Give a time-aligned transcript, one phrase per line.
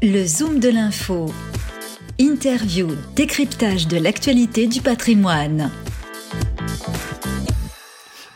[0.00, 1.26] Le Zoom de l'info.
[2.20, 5.72] Interview, décryptage de l'actualité du patrimoine.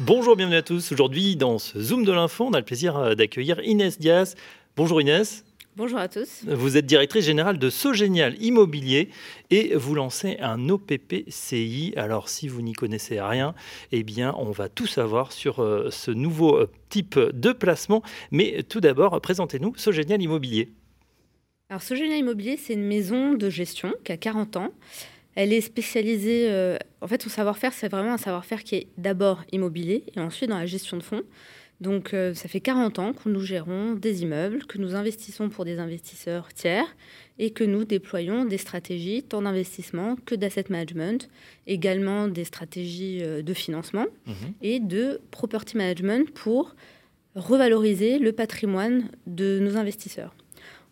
[0.01, 0.91] Bonjour, bienvenue à tous.
[0.91, 4.35] Aujourd'hui, dans ce Zoom de l'info, on a le plaisir euh, d'accueillir Inès Diaz.
[4.77, 5.45] Bonjour Inès.
[5.77, 6.41] Bonjour à tous.
[6.49, 9.11] Vous êtes directrice générale de Sogénial Immobilier
[9.51, 11.93] et vous lancez un OPPCI.
[11.97, 13.55] Alors si vous n'y connaissez rien,
[13.93, 18.03] eh bien on va tout savoir sur euh, ce nouveau euh, type de placement.
[18.33, 20.73] Mais tout d'abord, présentez-nous Sogénial Immobilier.
[21.73, 24.75] Alors Sogénial Immobilier, c'est une maison de gestion qui a 40 ans.
[25.37, 29.43] Elle est spécialisée, euh, en fait son savoir-faire, c'est vraiment un savoir-faire qui est d'abord
[29.53, 31.23] immobilier et ensuite dans la gestion de fonds.
[31.81, 35.65] Donc euh, ça fait 40 ans que nous gérons des immeubles, que nous investissons pour
[35.65, 36.95] des investisseurs tiers
[37.39, 41.31] et que nous déployons des stratégies tant d'investissement que d'asset management,
[41.67, 44.35] également des stratégies euh, de financement mhm.
[44.61, 46.77] et de property management pour
[47.35, 50.35] revaloriser le patrimoine de nos investisseurs.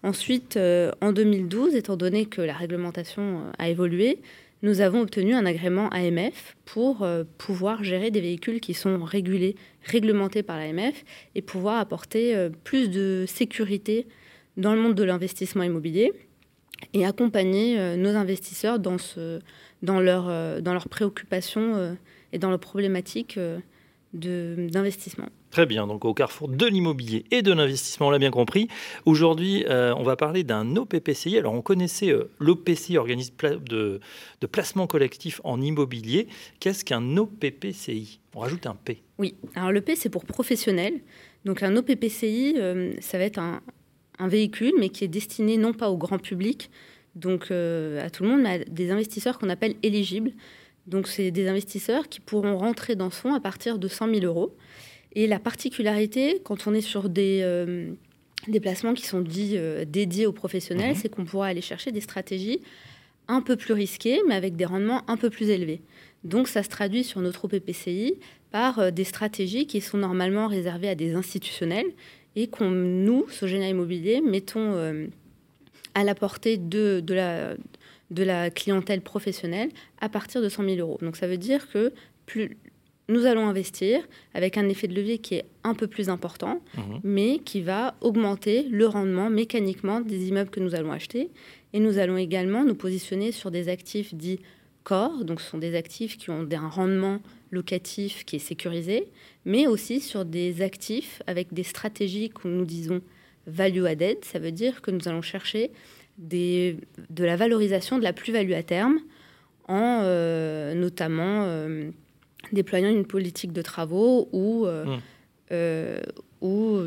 [0.03, 4.21] Ensuite, euh, en 2012, étant donné que la réglementation a évolué,
[4.63, 9.57] nous avons obtenu un agrément AMF pour euh, pouvoir gérer des véhicules qui sont régulés,
[9.85, 11.03] réglementés par l'AMF
[11.35, 14.07] et pouvoir apporter euh, plus de sécurité
[14.59, 16.13] dans le monde de l'investissement immobilier
[16.93, 18.97] et accompagner euh, nos investisseurs dans,
[19.83, 21.97] dans leurs préoccupations
[22.33, 23.39] et dans leurs problématiques
[24.13, 25.29] d'investissement.
[25.51, 28.69] Très bien, donc au carrefour de l'immobilier et de l'investissement, on l'a bien compris.
[29.05, 31.39] Aujourd'hui, euh, on va parler d'un OPPCI.
[31.39, 34.01] Alors, on connaissait euh, l'OPCI, organisme de,
[34.53, 36.29] placement collectif en immobilier.
[36.61, 39.03] Qu'est-ce qu'un OPPCI On rajoute un P.
[39.19, 41.01] Oui, alors le P, c'est pour professionnel.
[41.45, 43.61] Donc, un OPPCI, euh, ça va être un,
[44.21, 46.71] un, véhicule, mais qui est destiné non pas au grand public,
[47.17, 50.31] donc à tout le monde, mais à des investisseurs qu'on appelle éligibles.
[50.87, 54.27] Donc, c'est des investisseurs qui pourront rentrer dans ce fonds à partir de 100 000
[54.27, 54.57] euros.
[55.15, 57.93] Et la particularité, quand on est sur des, euh,
[58.63, 60.97] placements qui sont dits euh, dédiés aux professionnels, mhm.
[60.97, 62.61] c'est qu'on pourra aller chercher des stratégies
[63.29, 65.81] un peu plus risquées, mais avec des rendements un peu plus élevés.
[66.25, 68.15] Donc, ça se traduit sur notre OPPCI
[68.51, 71.87] par euh, des stratégies qui sont normalement réservées à des institutionnels
[72.37, 75.09] et qu'on, nous, Sogena Immobilier, mettons
[75.95, 77.55] à la portée de, de, la,
[78.11, 79.71] de la clientèle professionnelle
[80.01, 80.99] à partir de 100 000 euros.
[81.03, 81.93] Donc ça veut dire que
[82.27, 82.57] plus
[83.11, 84.01] nous allons investir
[84.35, 87.01] avec un effet de levier qui est un peu plus important, mhm.
[87.03, 91.31] mais qui va augmenter le rendement mécaniquement des immeubles que nous allons acheter.
[91.73, 94.41] Et nous allons également nous positionner sur des actifs dits
[94.83, 99.09] corps, donc ce sont des actifs qui ont un rendement locatif qui est sécurisé,
[99.45, 103.01] mais aussi sur des actifs avec des stratégies que nous disons
[103.47, 105.71] value added, ça veut dire que nous allons chercher
[106.19, 106.77] des,
[107.11, 109.01] de la valorisation de la plus-value à terme
[109.69, 111.91] en euh, notamment euh,
[112.53, 114.99] déployant une politique de travaux ou, euh, mmh.
[115.53, 116.01] euh,
[116.41, 116.79] ou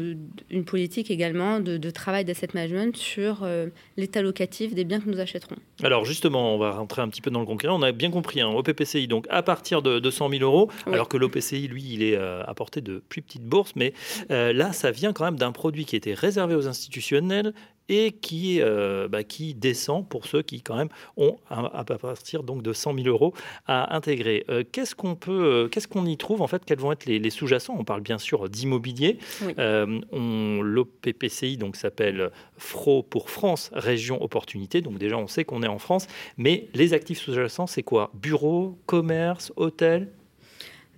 [0.49, 5.19] une politique également de, travail d'asset management sur euh, l'état locatif des biens que nous
[5.19, 5.55] achèterons.
[5.83, 7.67] Alors justement, on va rentrer un petit peu dans le concret.
[7.69, 11.07] On a bien compris, un hein, OPPCI, donc à partir de 200 000 euros, alors
[11.07, 13.93] que l'OPCI, lui, il est apporté de plus petites bourses, mais
[14.29, 17.53] là, ça vient quand même d'un produit qui était réservé aux institutionnels
[17.89, 22.63] et qui, euh, bah, qui descend pour ceux qui quand même ont à, partir donc
[22.63, 23.33] de 100 000 euros
[23.65, 24.45] à intégrer.
[24.49, 26.63] Euh, qu'est-ce qu'on peut, euh, qu'est-ce qu'on y trouve en fait?
[26.65, 27.75] Quels vont être les, sous-jacents?
[27.77, 29.17] On parle bien sûr d'immobilier.
[29.57, 34.81] L'OPPCI donc s'appelle FRO pour France Région Opportunité.
[34.81, 36.07] Donc déjà on sait qu'on est en France,
[36.37, 38.11] mais les actifs sous-jacents c'est quoi?
[38.13, 40.09] Bureau, commerce, hôtel?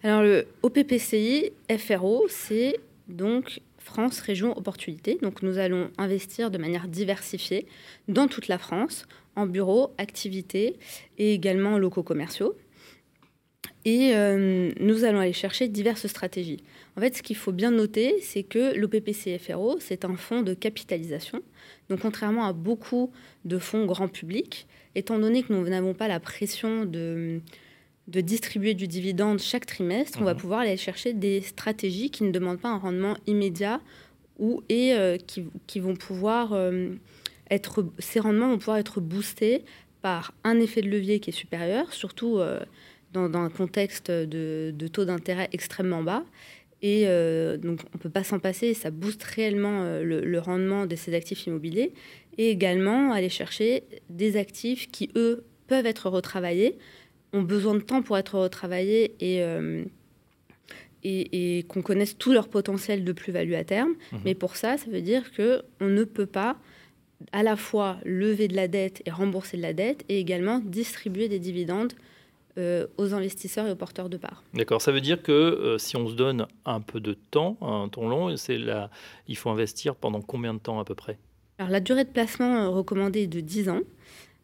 [0.03, 5.17] Alors le OPPCI FRO c'est donc France Région Opportunité.
[5.21, 7.67] Donc nous allons investir de manière diversifiée
[8.07, 10.75] dans toute la France, en bureaux, activités
[11.17, 12.55] et également en locaux commerciaux.
[13.85, 16.63] Et euh, nous allons aller chercher diverses stratégies.
[16.97, 21.43] En fait, ce qu'il faut bien noter, c'est que l'OPPCFRO, c'est un fonds de capitalisation.
[21.89, 23.11] Donc, contrairement à beaucoup
[23.45, 24.65] de fonds grand public,
[24.95, 27.41] étant donné que nous n'avons pas la pression de,
[28.07, 30.39] de distribuer du dividende chaque trimestre, on va mhm.
[30.39, 33.81] pouvoir aller chercher des stratégies qui ne demandent pas un rendement immédiat
[34.37, 36.89] ou, et euh, qui, vont pouvoir euh,
[37.49, 39.63] être, ces rendements vont pouvoir être boostés
[40.01, 42.59] par un effet de levier qui est supérieur, surtout euh,
[43.13, 46.23] dans, un contexte de, taux d'intérêt extrêmement bas.
[46.81, 47.05] Et
[47.57, 51.15] donc, on ne peut pas s'en passer, ça booste réellement le, le, rendement de ces
[51.15, 51.93] actifs immobiliers.
[52.37, 56.77] Et également aller chercher des actifs qui, eux, peuvent être retravaillés
[57.33, 59.83] ont besoin de temps pour être retravaillés et, euh,
[61.03, 63.93] et, qu'on connaisse tout leur potentiel de plus-value à terme.
[64.11, 64.19] Mhm.
[64.25, 66.57] Mais pour ça, ça veut dire qu'on ne peut pas
[67.31, 71.29] à la fois lever de la dette et rembourser de la dette et également distribuer
[71.29, 71.93] des dividendes
[72.57, 74.43] euh, aux investisseurs et aux porteurs de parts.
[74.53, 77.89] D'accord, ça veut dire que euh, si on se donne un peu de temps, un
[77.89, 78.89] temps long, c'est là,
[79.27, 81.17] il faut investir pendant combien de temps à peu près?
[81.57, 83.81] Alors la durée de placement recommandée est de 10 ans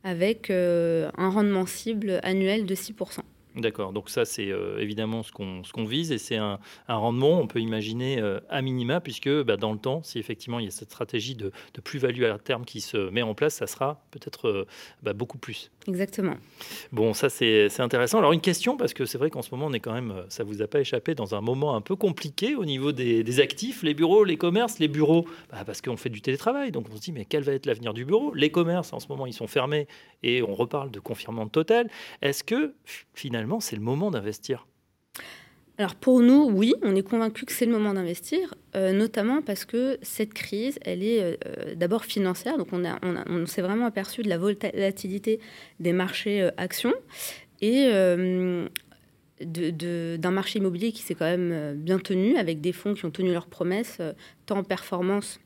[0.03, 3.19] avec un rendement cible annuel de 6%.
[3.55, 7.47] D'accord, donc ça c'est euh, évidemment ce qu'on vise et c'est un, un, rendement, on
[7.47, 10.71] peut imaginer euh, à minima, puisque bah, dans le temps, si effectivement il y a
[10.71, 14.47] cette stratégie de, de plus-value à terme qui se met en place, ça sera peut-être
[14.47, 14.67] euh,
[15.03, 15.69] bah, beaucoup plus.
[15.87, 16.37] Exactement.
[16.93, 18.19] Bon, ça c'est intéressant.
[18.19, 20.45] Alors une question, parce que c'est vrai qu'en ce moment on est quand même, ça
[20.45, 23.83] vous a pas échappé, dans un moment un peu compliqué au niveau des, des actifs,
[23.83, 27.01] les bureaux, les commerces, les bureaux, bah, parce qu'on fait du télétravail, donc on se
[27.01, 28.33] dit mais quel va être l'avenir du bureau?
[28.33, 29.87] Les commerces en ce moment ils sont fermés
[30.23, 31.89] et on reparle de confinement total.
[32.21, 32.73] Est-ce que
[33.13, 34.67] finalement c'est le moment d'investir.
[35.77, 39.65] Alors pour nous, oui, on est convaincu que c'est le moment d'investir, euh, notamment parce
[39.65, 44.37] que cette crise, elle est euh, d'abord financière, donc on, s'est vraiment aperçu de la
[44.37, 45.39] volatilité
[45.79, 46.93] des marchés euh, actions
[47.61, 47.89] et
[49.39, 53.31] d'un marché immobilier qui s'est quand même bien tenu, avec des fonds qui ont tenu
[53.31, 53.99] leurs promesses,
[54.45, 55.39] tant en performance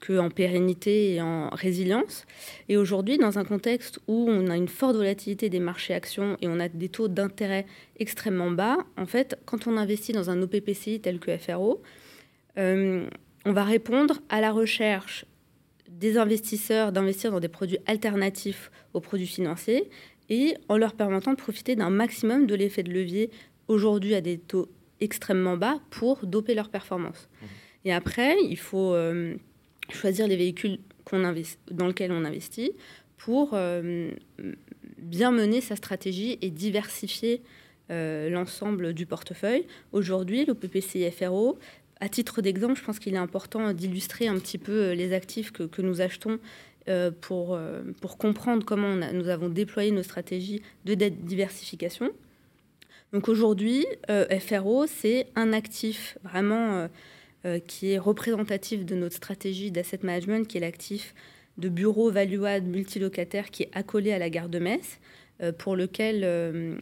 [0.00, 2.24] qu'en pérennité et en résilience.
[2.68, 6.48] Et aujourd'hui, dans un contexte où on a une forte volatilité des marchés actions et
[6.48, 7.66] on a des taux d'intérêt
[7.98, 11.82] extrêmement bas, en fait, quand on investit dans un OPPCI tel que FRO,
[12.58, 13.06] euh,
[13.44, 15.26] on va répondre à la recherche
[15.88, 19.90] des investisseurs d'investir dans des produits alternatifs aux produits financiers
[20.30, 23.30] et en leur permettant de profiter d'un maximum de l'effet de levier
[23.68, 24.68] aujourd'hui à des taux
[25.00, 27.28] extrêmement bas pour doper leur performance.
[27.28, 27.46] Mmh.
[27.86, 28.94] Et après, il faut...
[28.94, 29.36] Euh,
[29.94, 30.78] choisir les véhicules
[31.70, 32.72] dans lesquels on investit
[33.16, 34.10] pour euh,
[34.98, 37.42] bien mener sa stratégie et diversifier
[37.90, 39.66] euh, l'ensemble du portefeuille.
[39.92, 41.58] Aujourd'hui, l'OPPCI FRO,
[42.00, 45.52] à titre d'exemple, je pense qu'il est important d'illustrer un petit peu euh, les actifs
[45.52, 46.38] que, nous achetons
[47.20, 47.56] pour,
[48.18, 52.10] comprendre comment nous avons déployé nos stratégies de diversification.
[53.12, 53.86] Donc aujourd'hui,
[54.40, 56.88] FRO, c'est un actif vraiment
[57.66, 61.14] qui est représentatif de notre stratégie d'asset management, qui est l'actif
[61.60, 64.98] de bureau valuade multilocataire qui est accolé à la gare de Metz,
[65.42, 66.76] euh, pour lequel euh,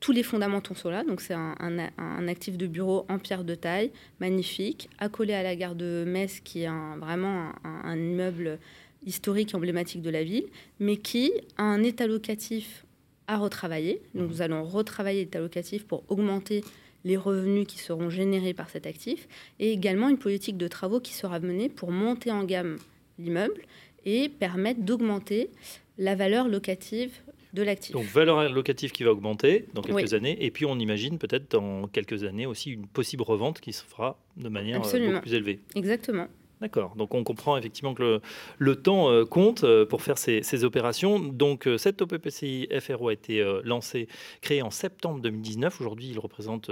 [0.00, 1.04] tous les fondamentaux sont là.
[1.04, 5.74] Donc c'est un, actif de bureau en pierre de taille, magnifique, accolé à la gare
[5.74, 8.58] de Metz, qui est vraiment un, immeuble
[9.04, 10.46] historique emblématique de la ville,
[10.80, 12.84] mais qui a un état locatif
[13.28, 14.02] à retravailler.
[14.14, 16.62] Donc nous allons retravailler l'état locatif pour augmenter
[17.04, 19.28] les revenus qui seront générés par cet actif,
[19.58, 22.78] et également une politique de travaux qui sera menée pour monter en gamme
[23.18, 23.62] l'immeuble
[24.04, 25.50] et permettre d'augmenter
[25.98, 27.12] la valeur locative
[27.52, 27.92] de l'actif.
[27.92, 31.86] Donc valeur locative qui va augmenter dans quelques années, et puis on imagine peut-être dans
[31.86, 35.60] quelques années aussi une possible revente qui se fera de manière euh, beaucoup plus élevée.
[35.74, 36.28] Exactement.
[36.62, 36.94] D'accord.
[36.94, 38.20] Donc on comprend effectivement que
[38.58, 41.18] le, temps euh, compte euh, pour faire ces, opérations.
[41.18, 44.06] Donc euh, cette OPPCI FRO a été lancé,
[44.42, 45.80] créé en septembre 2019.
[45.80, 46.70] Aujourd'hui, il représente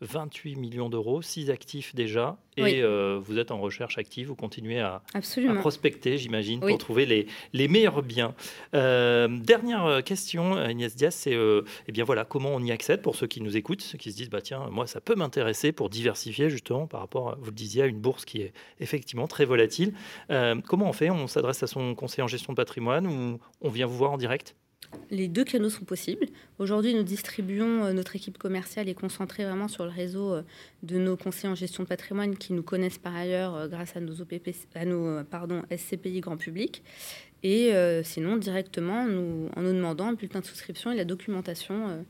[0.00, 2.38] 28 millions d'euros, 6 actifs déjà.
[2.56, 5.02] Et vous êtes en recherche active, vous continuez à,
[5.60, 8.34] prospecter, j'imagine, pour trouver les, les, meilleurs biens.
[8.72, 11.36] dernière question, Agnès Diaz, c'est
[11.88, 14.16] eh bien voilà, comment on y accède pour ceux qui nous écoutent, ceux qui se
[14.16, 17.82] disent, bah, tiens, moi, ça peut m'intéresser pour diversifier justement par rapport, vous le disiez,
[17.82, 19.94] à une bourse qui est effectivement très volatile.
[20.30, 21.10] Euh, comment on fait?
[21.10, 24.18] On s'adresse à son conseiller en gestion de patrimoine ou on vient vous voir en
[24.18, 24.54] direct?
[25.10, 26.26] Les deux canaux sont possibles.
[26.58, 30.42] Aujourd'hui, nous distribuons, euh, notre équipe commerciale est concentrée vraiment sur le réseau euh,
[30.82, 34.20] de nos conseillers en gestion de patrimoine qui nous connaissent par ailleurs grâce à nos,
[34.20, 36.82] OPP, à SCPI grand public.
[37.42, 37.70] Et
[38.02, 42.04] sinon, directement, nous, en nous demandant un bulletin de souscription et la documentation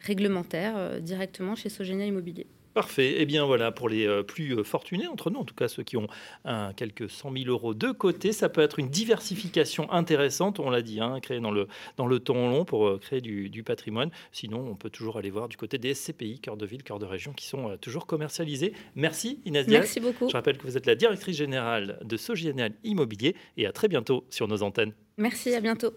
[0.00, 2.46] réglementaire directement chez Sogenia Immobilier.
[2.74, 3.16] Parfait.
[3.18, 5.82] Eh bien voilà, pour les euh, plus euh, fortunés entre nous, en tout cas ceux
[5.82, 6.06] qui ont
[6.44, 10.82] un, quelques 100 000 euros de côté, ça peut être une diversification intéressante, on l'a
[10.82, 14.10] dit, hein, créée dans le, dans le temps long pour euh, créer du, patrimoine.
[14.32, 17.06] Sinon, on peut toujours aller voir du côté des SCPI, cœur de ville, cœur de
[17.06, 18.72] région, qui sont toujours commercialisés.
[18.94, 19.80] Merci Inès Diaz.
[19.80, 20.28] Merci beaucoup.
[20.28, 24.24] Je rappelle que vous êtes la directrice générale de Sogienal Immobilier et à très bientôt
[24.30, 24.92] sur nos antennes.
[25.16, 25.90] Merci, à bientôt.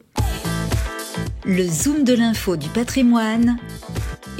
[1.45, 3.57] Le Zoom de l'info du patrimoine